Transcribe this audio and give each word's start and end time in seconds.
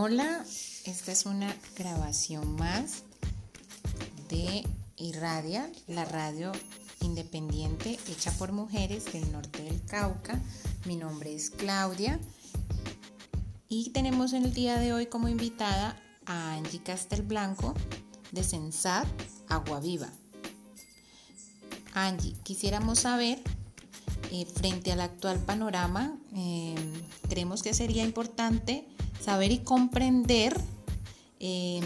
Hola, 0.00 0.44
esta 0.84 1.10
es 1.10 1.26
una 1.26 1.52
grabación 1.76 2.54
más 2.54 3.02
de 4.28 4.64
Irradia, 4.96 5.72
la 5.88 6.04
radio 6.04 6.52
independiente 7.00 7.98
hecha 8.06 8.30
por 8.38 8.52
mujeres 8.52 9.12
del 9.12 9.32
norte 9.32 9.60
del 9.64 9.84
Cauca. 9.86 10.40
Mi 10.84 10.94
nombre 10.94 11.34
es 11.34 11.50
Claudia 11.50 12.20
y 13.68 13.90
tenemos 13.90 14.34
en 14.34 14.44
el 14.44 14.54
día 14.54 14.78
de 14.78 14.92
hoy 14.92 15.06
como 15.06 15.26
invitada 15.26 16.00
a 16.26 16.52
Angie 16.52 16.80
Castelblanco 16.80 17.74
de 18.30 18.44
Sensat 18.44 19.08
Agua 19.48 19.80
Viva. 19.80 20.12
Angie, 21.94 22.36
quisiéramos 22.44 23.00
saber, 23.00 23.40
eh, 24.30 24.46
frente 24.46 24.92
al 24.92 25.00
actual 25.00 25.40
panorama, 25.40 26.16
eh, 26.36 26.76
creemos 27.28 27.64
que 27.64 27.74
sería 27.74 28.04
importante 28.04 28.86
saber 29.20 29.52
y 29.52 29.58
comprender 29.58 30.54
em, 31.40 31.82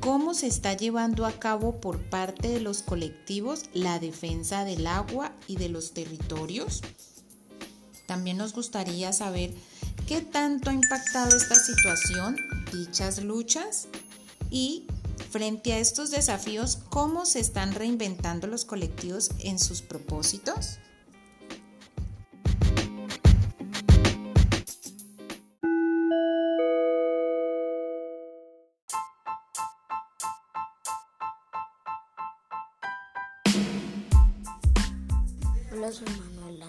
cómo 0.00 0.34
se 0.34 0.46
está 0.46 0.74
llevando 0.74 1.26
a 1.26 1.32
cabo 1.32 1.80
por 1.80 1.98
parte 2.00 2.48
de 2.48 2.60
los 2.60 2.82
colectivos 2.82 3.64
la 3.72 3.98
defensa 3.98 4.64
del 4.64 4.86
agua 4.86 5.32
y 5.46 5.56
de 5.56 5.68
los 5.68 5.92
territorios. 5.92 6.82
También 8.06 8.36
nos 8.36 8.52
gustaría 8.52 9.12
saber 9.12 9.54
qué 10.06 10.20
tanto 10.20 10.70
ha 10.70 10.74
impactado 10.74 11.36
esta 11.36 11.54
situación, 11.54 12.36
dichas 12.72 13.22
luchas 13.22 13.88
y 14.50 14.86
frente 15.30 15.72
a 15.72 15.78
estos 15.78 16.10
desafíos, 16.10 16.78
cómo 16.90 17.24
se 17.24 17.40
están 17.40 17.72
reinventando 17.74 18.46
los 18.46 18.64
colectivos 18.64 19.30
en 19.38 19.58
sus 19.58 19.80
propósitos. 19.80 20.78
Hola, 35.82 35.90
soy 35.90 36.06
Manuela 36.36 36.66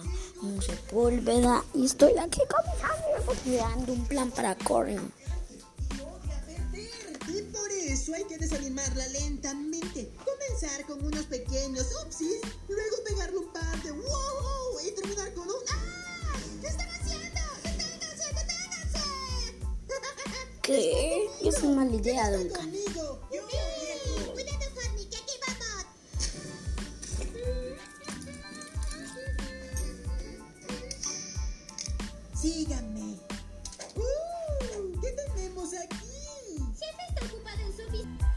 Sepúlveda 0.60 1.64
y 1.72 1.84
estoy 1.84 2.18
aquí 2.18 2.40
con 2.50 2.60
mis 2.66 2.82
amigos 3.46 3.88
un 3.88 4.04
plan 4.06 4.28
para 4.32 4.56
Corin. 4.56 5.12
Y 7.28 7.42
por 7.42 7.70
eso 7.70 8.12
hay 8.12 8.24
que 8.24 8.38
desanimarla 8.38 9.06
lentamente. 9.06 10.10
Comenzar 10.24 10.84
con 10.86 11.06
unos 11.06 11.26
pequeños 11.26 11.86
upsis, 12.04 12.40
luego 12.68 12.96
pegarle 13.06 13.38
un 13.38 13.52
par 13.52 13.82
de 13.84 13.92
wow 13.92 14.80
y 14.84 14.90
terminar 14.90 15.32
con 15.34 15.46
un 15.46 15.62
¡Ah! 15.70 16.34
¿Qué 16.60 16.66
están 16.66 16.88
haciendo? 16.88 17.40
¡Deténganse! 17.62 18.24
¡Deténganse! 18.34 18.98
¿Qué? 20.60 21.28
Es 21.48 21.62
una 21.62 21.84
mala 21.84 21.94
idea, 21.94 22.32
Duncan. 22.32 22.73
Síganme. 32.44 33.16
Uh, 33.96 35.00
¿Qué 35.00 35.12
tenemos 35.12 35.70
aquí? 35.72 36.58
Siempre 36.76 37.04
está 37.08 37.24
ocupado 37.24 37.58
en 37.58 37.72
su 37.74 37.82
oficina. 37.84 38.36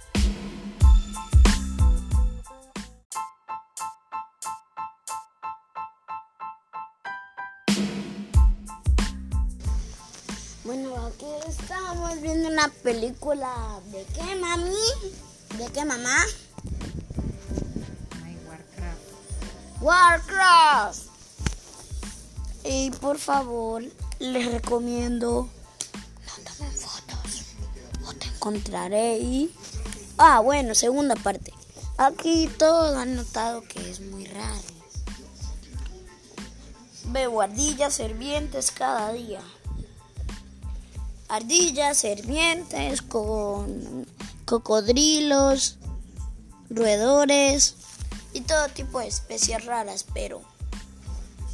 Bueno, 10.63 11.07
aquí 11.07 11.25
estamos 11.49 12.21
viendo 12.21 12.47
una 12.47 12.69
película. 12.69 13.81
¿De 13.91 14.05
qué, 14.05 14.35
mami? 14.37 14.71
¿De 15.57 15.69
qué, 15.73 15.83
mamá? 15.83 16.23
Ay, 18.23 18.37
Warcraft. 18.47 19.81
Warcraft. 19.81 21.06
Y 22.69 22.91
por 22.91 23.17
favor, 23.17 23.81
les 24.19 24.51
recomiendo 24.51 25.47
no 26.25 26.43
tomen 26.43 26.77
fotos 26.77 27.45
o 28.05 28.13
te 28.13 28.25
encontraré 28.27 29.19
y... 29.19 29.55
Ah, 30.17 30.41
bueno, 30.41 30.75
segunda 30.75 31.15
parte. 31.15 31.53
Aquí 31.97 32.49
todos 32.57 32.97
han 32.97 33.15
notado 33.15 33.61
que 33.61 33.89
es 33.89 34.01
muy 34.01 34.25
raro. 34.25 34.61
Veo 37.05 37.39
ardillas 37.39 37.93
servientes 37.93 38.71
cada 38.71 39.13
día. 39.13 39.41
Ardillas 41.29 41.97
servientes 41.97 43.01
con 43.01 44.05
cocodrilos, 44.43 45.77
roedores 46.69 47.75
y 48.33 48.41
todo 48.41 48.67
tipo 48.69 48.99
de 48.99 49.07
especies 49.07 49.63
raras, 49.65 50.05
pero 50.13 50.41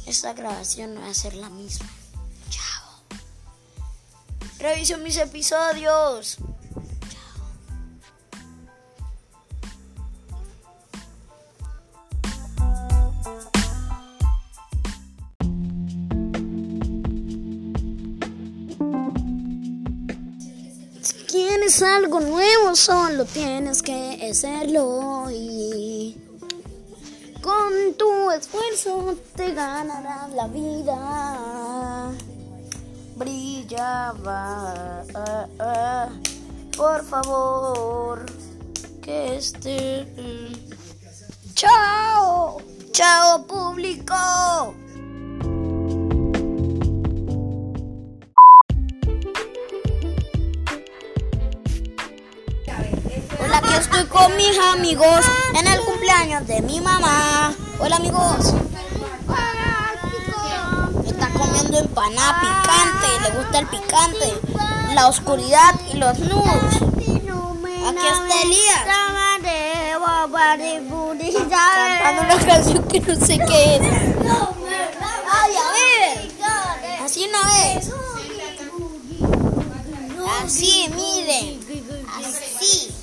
esta 0.06 0.32
grabación 0.32 0.94
no 0.94 1.00
va 1.00 1.08
a 1.08 1.14
ser 1.14 1.34
la 1.34 1.48
misma. 1.50 1.86
Chao. 2.50 3.18
Revisen 4.58 5.02
mis 5.02 5.16
episodios. 5.16 6.38
Si 21.02 21.14
quieres 21.26 21.82
algo 21.82 22.20
nuevo, 22.20 22.74
solo 22.76 23.24
tienes 23.24 23.82
que 23.82 24.28
hacerlo 24.30 25.30
y 25.30 25.83
con 27.74 27.94
tu 27.94 28.30
esfuerzo 28.30 29.16
te 29.36 29.52
ganarás 29.52 30.30
la 30.32 30.46
vida. 30.48 32.10
Brillaba, 33.16 35.02
ah, 35.14 35.46
ah, 35.58 36.08
por 36.76 37.04
favor, 37.04 38.26
que 39.02 39.36
esté. 39.36 40.06
Chao, 41.54 42.60
chao 42.92 43.46
público. 43.46 44.14
Hola, 53.40 53.58
aquí 53.58 53.74
estoy 53.78 54.04
con 54.06 54.36
mis 54.36 54.58
amigos 54.74 55.24
en 55.58 55.66
el 55.66 55.80
cumpleaños 55.80 56.46
de 56.46 56.62
mi 56.62 56.80
mamá. 56.80 57.54
Hola, 57.78 57.96
amigos. 57.96 58.54
Está 61.06 61.28
comiendo 61.30 61.78
empanada 61.78 62.40
picante, 62.40 63.06
le 63.22 63.30
gusta 63.36 63.58
el 63.58 63.66
picante, 63.66 64.40
la 64.94 65.08
oscuridad 65.08 65.74
y 65.92 65.96
los 65.96 66.18
nudos. 66.20 66.76
Aquí 67.86 68.06
está 68.06 68.42
Elías. 68.42 68.84
Cantando 71.50 72.22
una 72.22 72.46
canción 72.46 72.84
que 72.84 73.00
no 73.00 73.14
sé 73.26 73.38
qué 73.38 73.76
es. 73.76 73.82
Así 77.04 77.28
no 77.30 77.38
es. 77.66 77.90
Así, 80.42 80.90
miren. 80.94 81.60
Así. 82.18 82.94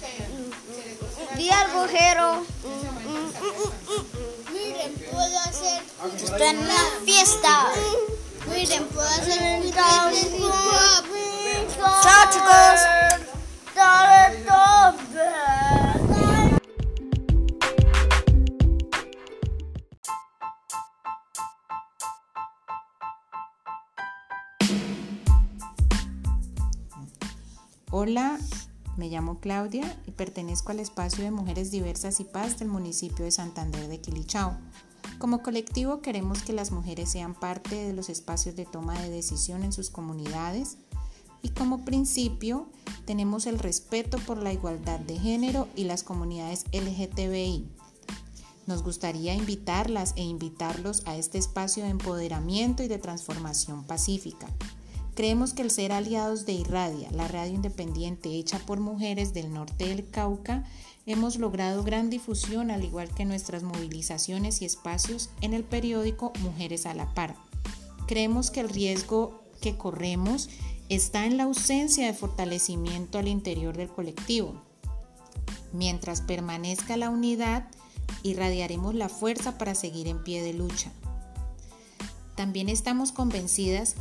Di 1.36 1.50
algo, 1.50 1.88
Jero. 1.88 2.51
Estoy 6.04 6.42
en 6.42 6.58
una 6.58 6.74
fiesta. 7.06 7.70
Miren, 8.50 8.88
puedo 8.88 9.08
hacer 9.08 9.68
hop. 9.68 10.14
Chao, 12.02 12.32
chicos. 12.32 12.82
Hola, 27.92 28.40
me 28.98 29.10
llamo 29.10 29.40
Claudia 29.40 30.02
y 30.08 30.12
pertenezco 30.12 30.72
al 30.72 30.80
espacio 30.80 31.24
de 31.24 31.30
Mujeres 31.30 31.70
Diversas 31.70 32.20
y 32.20 32.24
Paz 32.24 32.58
del 32.58 32.70
municipio 32.70 33.24
de 33.24 33.30
Santander 33.30 33.88
de 33.88 34.02
Quilichao. 34.02 34.58
Como 35.22 35.44
colectivo 35.44 36.02
queremos 36.02 36.42
que 36.42 36.52
las 36.52 36.72
mujeres 36.72 37.12
sean 37.12 37.36
parte 37.36 37.76
de 37.76 37.94
los 37.94 38.10
espacios 38.10 38.56
de 38.56 38.66
toma 38.66 39.00
de 39.00 39.12
decisión 39.12 39.64
en 39.64 39.72
sus 39.72 39.92
comunidades 39.92 40.78
y 41.44 41.50
como 41.50 41.86
principio 41.86 42.68
tenemos 43.06 43.46
el 43.46 43.60
respeto 43.60 44.18
por 44.18 44.42
la 44.42 44.52
igualdad 44.52 45.00
de 45.00 45.20
género 45.20 45.68
y 45.76 45.84
las 45.84 46.02
comunidades 46.02 46.66
LGTBI. 46.74 47.68
Nos 48.66 48.82
gustaría 48.82 49.36
invitarlas 49.36 50.14
e 50.16 50.24
invitarlos 50.24 51.04
a 51.06 51.16
este 51.16 51.38
espacio 51.38 51.84
de 51.84 51.92
empoderamiento 51.92 52.82
y 52.82 52.88
de 52.88 52.98
transformación 52.98 53.84
pacífica. 53.84 54.48
Creemos 55.22 55.54
que 55.54 55.62
el 55.62 55.70
ser 55.70 55.92
aliados 55.92 56.48
de 56.48 56.54
Irradia, 56.54 57.08
la 57.12 57.28
radio 57.28 57.54
independiente 57.54 58.30
hecha 58.30 58.58
por 58.58 58.80
mujeres 58.80 59.36
del 59.36 59.54
norte 59.54 59.88
del 59.88 60.10
Cauca, 60.10 60.64
hemos 61.06 61.38
logrado 61.38 61.84
gran 61.84 62.10
difusión 62.10 62.72
al 62.72 62.84
igual 62.84 63.14
que 63.14 63.24
nuestras 63.24 63.62
movilizaciones 63.62 64.64
y 64.64 64.66
espacios 64.66 65.30
en 65.42 65.54
el 65.54 65.64
periódico 65.64 66.34
Mujeres 66.40 66.88
a 66.88 66.96
la 66.96 67.14
Par. 67.14 67.36
Creemos 68.08 68.50
que 68.50 68.62
el 68.62 68.70
riesgo 68.70 69.40
que 69.62 69.78
corremos 69.78 70.50
está 70.90 71.28
en 71.28 71.38
la 71.38 71.44
ausencia 71.44 72.08
de 72.08 72.16
fortalecimiento 72.16 73.20
al 73.20 73.28
interior 73.28 73.78
del 73.78 73.90
colectivo. 73.90 74.60
Mientras 75.72 76.22
permanezca 76.22 76.98
la 76.98 77.12
unidad, 77.12 77.68
irradiaremos 78.24 78.96
la 78.96 79.08
fuerza 79.08 79.60
para 79.60 79.76
seguir 79.76 80.08
en 80.08 80.24
pie 80.24 80.42
de 80.42 80.54
lucha. 80.54 80.92
También 82.34 82.70
estamos 82.70 83.12
convencidas 83.12 83.96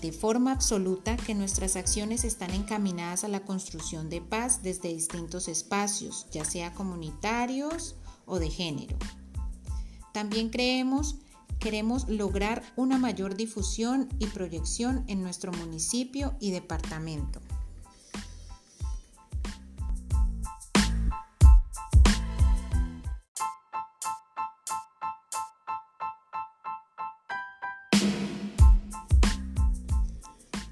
de 0.00 0.12
forma 0.12 0.52
absoluta 0.52 1.16
que 1.16 1.34
nuestras 1.34 1.76
acciones 1.76 2.24
están 2.24 2.50
encaminadas 2.52 3.24
a 3.24 3.28
la 3.28 3.40
construcción 3.40 4.08
de 4.08 4.20
paz 4.20 4.62
desde 4.62 4.92
distintos 4.92 5.48
espacios, 5.48 6.26
ya 6.30 6.44
sea 6.44 6.74
comunitarios 6.74 7.96
o 8.26 8.38
de 8.38 8.50
género. 8.50 8.96
También 10.12 10.50
creemos 10.50 11.16
queremos 11.58 12.08
lograr 12.08 12.62
una 12.76 12.98
mayor 12.98 13.34
difusión 13.34 14.08
y 14.18 14.26
proyección 14.26 15.04
en 15.08 15.22
nuestro 15.22 15.52
municipio 15.52 16.34
y 16.40 16.50
departamento. 16.50 17.40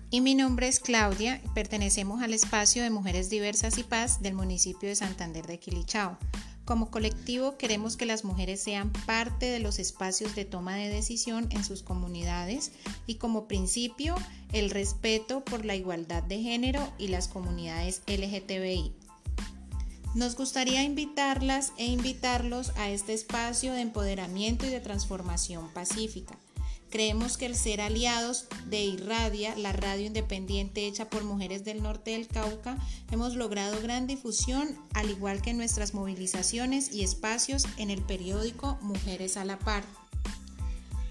Y 0.08 0.20
mi 0.20 0.36
nombre 0.36 0.68
es 0.68 0.78
Claudia, 0.78 1.42
pertenecemos 1.52 2.22
al 2.22 2.32
espacio 2.32 2.84
de 2.84 2.90
Mujeres 2.90 3.28
Diversas 3.28 3.76
y 3.76 3.82
Paz 3.82 4.22
del 4.22 4.34
municipio 4.34 4.88
de 4.88 4.94
Santander 4.94 5.46
de 5.48 5.58
Quilichao. 5.58 6.16
Como 6.64 6.92
colectivo 6.92 7.56
queremos 7.58 7.96
que 7.96 8.06
las 8.06 8.24
mujeres 8.24 8.60
sean 8.60 8.92
parte 9.04 9.46
de 9.46 9.58
los 9.58 9.80
espacios 9.80 10.36
de 10.36 10.44
toma 10.44 10.76
de 10.76 10.88
decisión 10.88 11.48
en 11.50 11.64
sus 11.64 11.82
comunidades 11.82 12.70
y 13.06 13.16
como 13.16 13.48
principio 13.48 14.14
el 14.52 14.70
respeto 14.70 15.44
por 15.44 15.64
la 15.64 15.74
igualdad 15.74 16.22
de 16.22 16.40
género 16.40 16.88
y 16.98 17.08
las 17.08 17.26
comunidades 17.26 18.02
LGTBI. 18.06 18.92
Nos 20.14 20.36
gustaría 20.36 20.84
invitarlas 20.84 21.72
e 21.78 21.86
invitarlos 21.86 22.70
a 22.76 22.90
este 22.90 23.12
espacio 23.12 23.72
de 23.72 23.80
empoderamiento 23.80 24.66
y 24.66 24.70
de 24.70 24.80
transformación 24.80 25.68
pacífica 25.72 26.38
Creemos 26.90 27.36
que 27.36 27.46
el 27.46 27.56
ser 27.56 27.80
aliados 27.80 28.46
de 28.66 28.84
Irradia, 28.84 29.56
la 29.56 29.72
radio 29.72 30.06
independiente 30.06 30.86
hecha 30.86 31.10
por 31.10 31.24
mujeres 31.24 31.64
del 31.64 31.82
norte 31.82 32.12
del 32.12 32.28
Cauca, 32.28 32.78
hemos 33.10 33.34
logrado 33.34 33.82
gran 33.82 34.06
difusión, 34.06 34.78
al 34.94 35.10
igual 35.10 35.42
que 35.42 35.52
nuestras 35.52 35.94
movilizaciones 35.94 36.92
y 36.92 37.02
espacios 37.02 37.64
en 37.76 37.90
el 37.90 38.02
periódico 38.02 38.78
Mujeres 38.82 39.36
a 39.36 39.44
la 39.44 39.58
Par. 39.58 39.84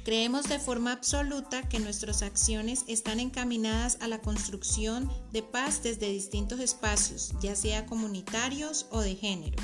Creemos 0.06 0.48
de 0.48 0.60
forma 0.60 0.92
absoluta 0.92 1.68
que 1.68 1.80
nuestras 1.80 2.22
acciones 2.22 2.86
están 2.88 3.20
encaminadas 3.20 3.98
a 4.02 4.08
la 4.08 4.22
construcción 4.22 5.12
de 5.34 5.42
paz 5.42 5.82
desde 5.82 6.10
distintos 6.10 6.60
espacios, 6.60 7.34
ya 7.42 7.56
sea 7.56 7.86
comunitarios 7.86 8.86
o 8.92 9.02
de 9.02 9.16
género. 9.16 9.58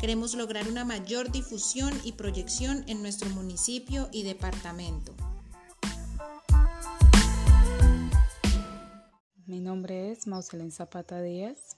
Queremos 0.00 0.34
lograr 0.34 0.68
una 0.68 0.84
mayor 0.84 1.30
difusión 1.30 1.92
y 2.04 2.12
proyección 2.12 2.84
en 2.88 3.02
nuestro 3.02 3.30
municipio 3.30 4.08
y 4.12 4.24
departamento. 4.24 5.14
Mi 9.48 9.60
nombre 9.60 10.12
es 10.12 10.26
Mauselén 10.26 10.70
Zapata 10.70 11.22
Díaz. 11.22 11.74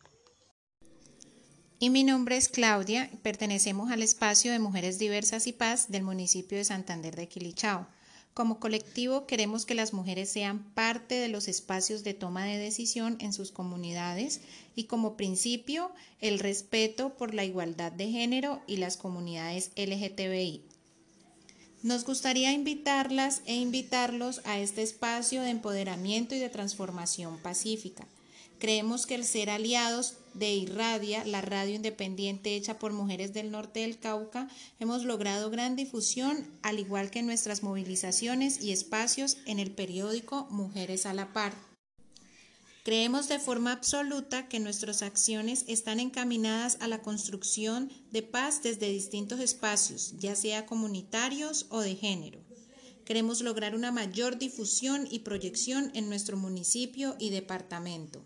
Y 1.78 1.90
mi 1.90 2.02
nombre 2.02 2.36
es 2.36 2.48
Claudia, 2.48 3.08
pertenecemos 3.22 3.92
al 3.92 4.02
espacio 4.02 4.50
de 4.50 4.58
Mujeres 4.58 4.98
Diversas 4.98 5.46
y 5.46 5.52
Paz 5.52 5.88
del 5.88 6.02
municipio 6.02 6.58
de 6.58 6.64
Santander 6.64 7.14
de 7.14 7.28
Quilichao. 7.28 7.86
Como 8.34 8.58
colectivo 8.58 9.24
queremos 9.24 9.66
que 9.66 9.76
las 9.76 9.92
mujeres 9.92 10.30
sean 10.30 10.74
parte 10.74 11.14
de 11.14 11.28
los 11.28 11.46
espacios 11.46 12.02
de 12.02 12.12
toma 12.12 12.44
de 12.44 12.58
decisión 12.58 13.16
en 13.20 13.32
sus 13.32 13.52
comunidades 13.52 14.40
y 14.74 14.84
como 14.84 15.16
principio 15.16 15.92
el 16.20 16.40
respeto 16.40 17.16
por 17.16 17.34
la 17.34 17.44
igualdad 17.44 17.92
de 17.92 18.10
género 18.10 18.60
y 18.66 18.78
las 18.78 18.96
comunidades 18.96 19.70
LGTBI. 19.76 20.64
Nos 21.82 22.04
gustaría 22.04 22.52
invitarlas 22.52 23.40
e 23.46 23.54
invitarlos 23.54 24.42
a 24.44 24.58
este 24.58 24.82
espacio 24.82 25.40
de 25.40 25.48
empoderamiento 25.48 26.34
y 26.34 26.38
de 26.38 26.50
transformación 26.50 27.38
pacífica. 27.38 28.06
Creemos 28.58 29.06
que 29.06 29.14
el 29.14 29.24
ser 29.24 29.48
aliados 29.48 30.16
de 30.34 30.52
Irradia, 30.52 31.24
la 31.24 31.40
radio 31.40 31.74
independiente 31.74 32.54
hecha 32.54 32.78
por 32.78 32.92
mujeres 32.92 33.32
del 33.32 33.50
norte 33.50 33.80
del 33.80 33.98
Cauca, 33.98 34.48
hemos 34.78 35.04
logrado 35.04 35.48
gran 35.48 35.74
difusión, 35.74 36.46
al 36.60 36.78
igual 36.78 37.10
que 37.10 37.22
nuestras 37.22 37.62
movilizaciones 37.62 38.62
y 38.62 38.72
espacios 38.72 39.38
en 39.46 39.58
el 39.58 39.70
periódico 39.70 40.46
Mujeres 40.50 41.06
a 41.06 41.14
la 41.14 41.32
Par. 41.32 41.69
Creemos 42.90 43.28
de 43.28 43.38
forma 43.38 43.70
absoluta 43.70 44.48
que 44.48 44.58
nuestras 44.58 45.02
acciones 45.02 45.64
están 45.68 46.00
encaminadas 46.00 46.76
a 46.80 46.88
la 46.88 47.02
construcción 47.02 47.88
de 48.10 48.22
paz 48.22 48.64
desde 48.64 48.90
distintos 48.90 49.38
espacios, 49.38 50.14
ya 50.18 50.34
sea 50.34 50.66
comunitarios 50.66 51.66
o 51.68 51.82
de 51.82 51.94
género. 51.94 52.40
Queremos 53.04 53.42
lograr 53.42 53.76
una 53.76 53.92
mayor 53.92 54.38
difusión 54.38 55.06
y 55.08 55.20
proyección 55.20 55.92
en 55.94 56.08
nuestro 56.08 56.36
municipio 56.36 57.14
y 57.20 57.30
departamento. 57.30 58.24